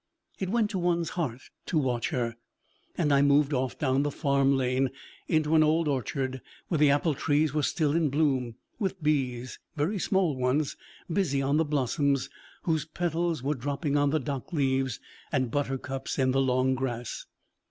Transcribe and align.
It 0.39 0.49
went 0.49 0.71
to 0.71 0.79
one's 0.79 1.11
heart 1.11 1.41
to 1.67 1.77
watch 1.77 2.09
her, 2.09 2.35
and 2.97 3.13
I 3.13 3.21
moved 3.21 3.53
off 3.53 3.77
down 3.77 4.01
the 4.01 4.09
farm 4.09 4.57
lane 4.57 4.89
into 5.27 5.53
an 5.53 5.61
old 5.61 5.87
orchard, 5.87 6.41
where 6.69 6.79
the 6.79 6.89
apple 6.89 7.13
trees 7.13 7.53
were 7.53 7.61
still 7.61 7.95
in 7.95 8.09
bloom, 8.09 8.55
with 8.79 9.03
bees 9.03 9.59
very 9.75 9.99
small 9.99 10.35
ones 10.35 10.75
busy 11.07 11.39
on 11.43 11.57
the 11.57 11.65
blossoms, 11.65 12.31
whose 12.63 12.85
petals 12.85 13.43
were 13.43 13.53
dropping 13.53 13.95
on 13.95 14.09
the 14.09 14.19
dock 14.19 14.51
leaves 14.51 14.99
and 15.31 15.51
buttercups 15.51 16.17
in 16.17 16.31
the 16.31 16.41
long 16.41 16.73
grass. 16.73 17.27